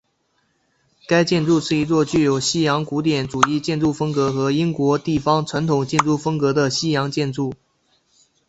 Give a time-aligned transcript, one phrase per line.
[1.07, 7.53] 该建筑是一座具有西洋古典主义建筑风格和英国地方传统建筑风格的西洋建筑。